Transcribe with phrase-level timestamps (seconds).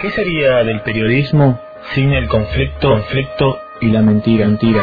[0.00, 1.60] ¿Qué sería del periodismo
[1.94, 4.82] sin el conflicto, conflicto y la mentira, mentira?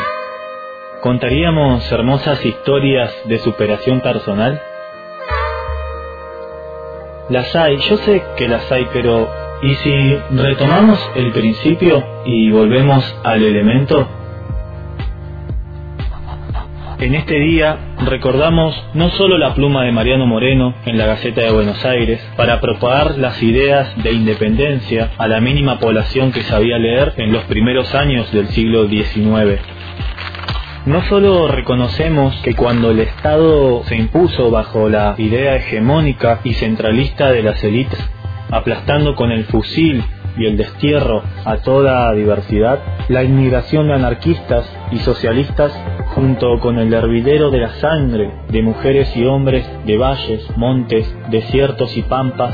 [1.01, 4.61] ¿Contaríamos hermosas historias de superación personal?
[7.29, 9.29] Las hay, yo sé que las hay, pero
[9.61, 14.07] ¿y si retomamos el principio y volvemos al elemento?
[17.01, 21.51] En este día recordamos no solo la pluma de Mariano Moreno en la Gaceta de
[21.51, 27.13] Buenos Aires para propagar las ideas de independencia a la mínima población que sabía leer
[27.17, 29.59] en los primeros años del siglo XIX.
[30.85, 37.31] No solo reconocemos que cuando el Estado se impuso bajo la idea hegemónica y centralista
[37.31, 37.99] de las élites,
[38.51, 40.03] aplastando con el fusil
[40.37, 42.77] y el destierro a toda diversidad,
[43.09, 45.73] la inmigración de anarquistas y socialistas
[46.15, 51.95] junto con el hervidero de la sangre de mujeres y hombres de valles, montes, desiertos
[51.97, 52.53] y pampas,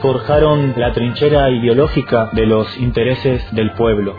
[0.00, 4.14] forjaron la trinchera ideológica de los intereses del pueblo.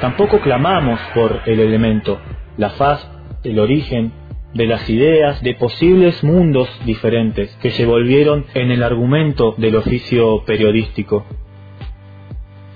[0.00, 2.18] Tampoco clamamos por el elemento,
[2.56, 3.08] la faz,
[3.44, 4.12] el origen
[4.54, 10.44] de las ideas de posibles mundos diferentes que se volvieron en el argumento del oficio
[10.44, 11.26] periodístico.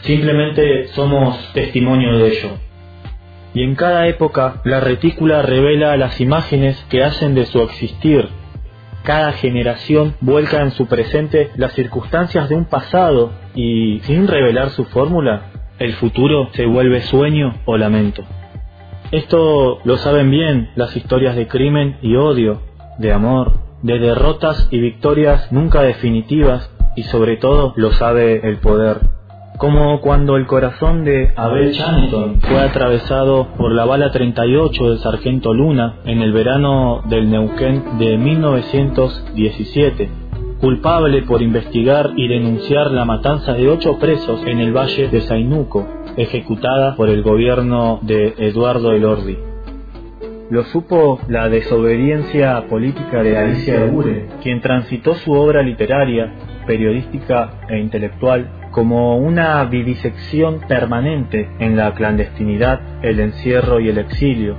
[0.00, 2.71] Simplemente somos testimonio de ello.
[3.54, 8.28] Y en cada época la retícula revela las imágenes que hacen de su existir.
[9.04, 14.84] Cada generación vuelca en su presente las circunstancias de un pasado y, sin revelar su
[14.84, 18.22] fórmula, el futuro se vuelve sueño o lamento.
[19.10, 22.62] Esto lo saben bien las historias de crimen y odio,
[22.98, 29.00] de amor, de derrotas y victorias nunca definitivas y sobre todo lo sabe el poder
[29.58, 35.54] como cuando el corazón de Abel Chanton fue atravesado por la bala 38 del sargento
[35.54, 40.10] Luna en el verano del Neuquén de 1917,
[40.60, 45.86] culpable por investigar y denunciar la matanza de ocho presos en el valle de Zainuco,
[46.16, 49.36] ejecutada por el gobierno de Eduardo Elordi.
[50.50, 56.34] Lo supo la desobediencia política de Alicia Ure, quien transitó su obra literaria,
[56.66, 64.56] periodística e intelectual como una vivisección permanente en la clandestinidad, el encierro y el exilio.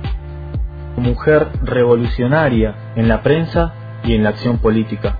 [0.96, 5.18] Mujer revolucionaria en la prensa y en la acción política.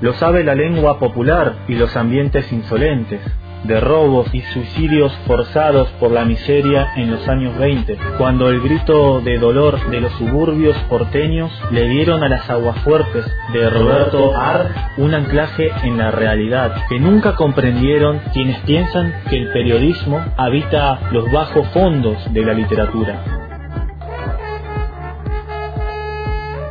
[0.00, 3.20] Lo sabe la lengua popular y los ambientes insolentes,
[3.66, 9.20] de robos y suicidios forzados por la miseria en los años 20, cuando el grito
[9.20, 15.14] de dolor de los suburbios porteños le dieron a las aguafuertes de Roberto Ar un
[15.14, 21.66] anclaje en la realidad que nunca comprendieron quienes piensan que el periodismo habita los bajos
[21.68, 23.22] fondos de la literatura.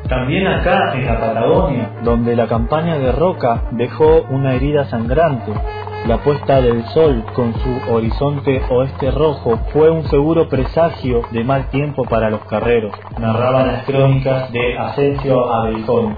[0.08, 5.52] También acá en la Patagonia, donde la campaña de Roca dejó una herida sangrante,
[6.06, 11.70] la puesta del sol con su horizonte oeste rojo fue un seguro presagio de mal
[11.72, 16.18] tiempo para los carreros, narraban las crónicas de Asensio Abelcón.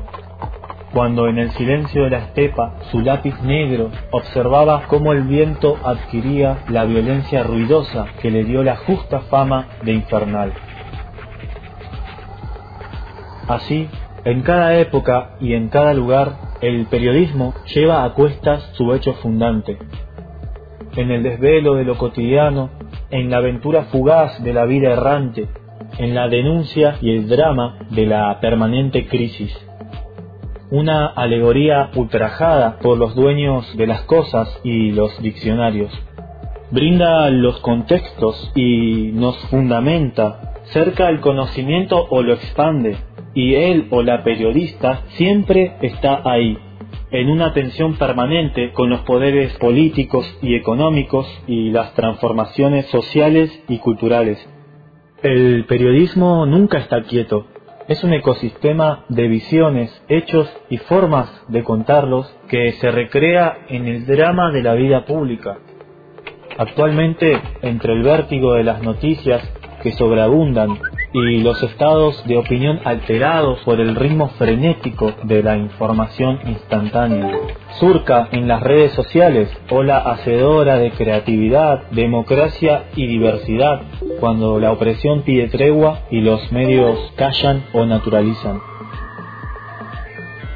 [0.93, 6.57] Cuando en el silencio de la estepa su lápiz negro observaba cómo el viento adquiría
[6.67, 10.53] la violencia ruidosa que le dio la justa fama de infernal.
[13.47, 13.87] Así,
[14.25, 19.77] en cada época y en cada lugar el periodismo lleva a cuestas su hecho fundante.
[20.95, 22.69] En el desvelo de lo cotidiano,
[23.11, 25.47] en la aventura fugaz de la vida errante,
[25.99, 29.55] en la denuncia y el drama de la permanente crisis.
[30.69, 35.91] Una alegoría ultrajada por los dueños de las cosas y los diccionarios.
[36.71, 42.97] Brinda los contextos y nos fundamenta, cerca el conocimiento o lo expande,
[43.37, 46.57] y él o la periodista siempre está ahí,
[47.11, 53.77] en una tensión permanente con los poderes políticos y económicos y las transformaciones sociales y
[53.77, 54.43] culturales.
[55.21, 57.45] El periodismo nunca está quieto,
[57.87, 64.07] es un ecosistema de visiones, hechos y formas de contarlos que se recrea en el
[64.07, 65.59] drama de la vida pública.
[66.57, 69.47] Actualmente, entre el vértigo de las noticias
[69.83, 70.79] que sobreabundan
[71.13, 77.31] y los estados de opinión alterados por el ritmo frenético de la información instantánea.
[77.79, 83.81] Surca en las redes sociales, ola hacedora de creatividad, democracia y diversidad,
[84.19, 88.59] cuando la opresión pide tregua y los medios callan o naturalizan.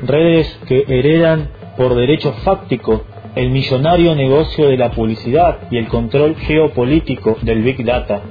[0.01, 3.03] Redes que heredan por derecho fáctico
[3.35, 8.21] el millonario negocio de la publicidad y el control geopolítico del Big Data,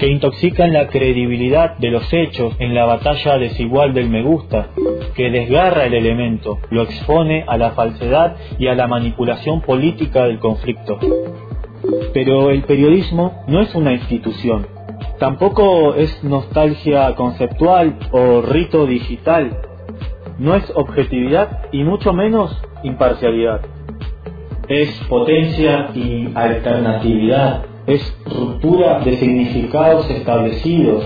[0.00, 4.68] que intoxican la credibilidad de los hechos en la batalla desigual del me gusta,
[5.14, 10.38] que desgarra el elemento, lo expone a la falsedad y a la manipulación política del
[10.38, 10.98] conflicto.
[12.14, 14.66] Pero el periodismo no es una institución,
[15.18, 19.54] tampoco es nostalgia conceptual o rito digital,
[20.38, 23.60] no es objetividad y mucho menos imparcialidad.
[24.66, 31.04] Es potencia y alternatividad, es ruptura de significados establecidos,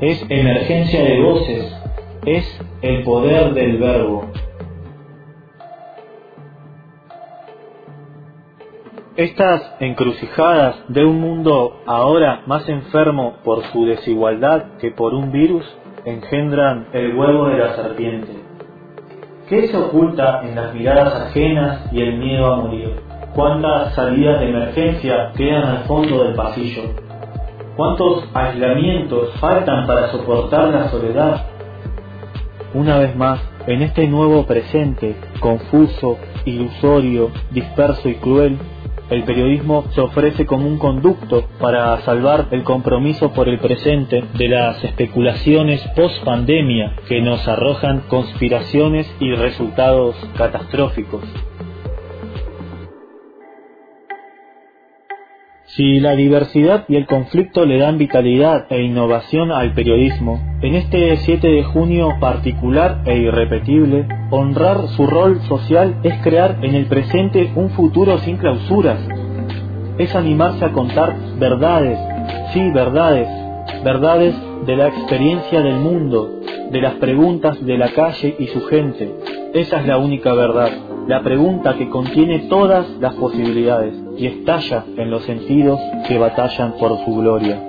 [0.00, 1.76] es emergencia de voces,
[2.24, 4.24] es el poder del verbo.
[9.16, 15.64] Estas encrucijadas de un mundo ahora más enfermo por su desigualdad que por un virus
[16.06, 18.32] engendran el huevo de la serpiente.
[19.48, 23.13] ¿Qué se oculta en las miradas ajenas y el miedo a morir?
[23.34, 26.82] ¿Cuántas salidas de emergencia quedan al fondo del pasillo?
[27.74, 31.44] ¿Cuántos aislamientos faltan para soportar la soledad?
[32.74, 38.56] Una vez más, en este nuevo presente, confuso, ilusorio, disperso y cruel,
[39.10, 44.48] el periodismo se ofrece como un conducto para salvar el compromiso por el presente de
[44.48, 51.24] las especulaciones post pandemia que nos arrojan conspiraciones y resultados catastróficos.
[55.76, 61.16] Si la diversidad y el conflicto le dan vitalidad e innovación al periodismo, en este
[61.16, 67.50] 7 de junio particular e irrepetible, honrar su rol social es crear en el presente
[67.56, 69.00] un futuro sin clausuras.
[69.98, 71.98] Es animarse a contar verdades,
[72.52, 73.26] sí, verdades,
[73.82, 74.36] verdades
[74.66, 76.38] de la experiencia del mundo,
[76.70, 79.12] de las preguntas de la calle y su gente.
[79.52, 80.70] Esa es la única verdad,
[81.08, 86.98] la pregunta que contiene todas las posibilidades y estalla en los sentidos que batallan por
[87.04, 87.60] su gloria.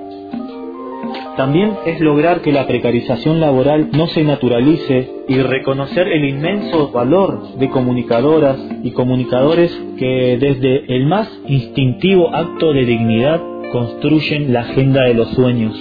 [1.37, 7.57] También es lograr que la precarización laboral no se naturalice y reconocer el inmenso valor
[7.57, 15.03] de comunicadoras y comunicadores que desde el más instintivo acto de dignidad construyen la agenda
[15.03, 15.75] de los sueños.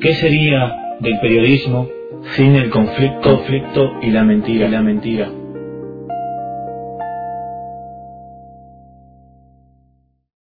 [0.00, 1.88] ¿Qué sería del periodismo
[2.36, 5.28] sin el conflicto, conflicto y la mentira, la mentira?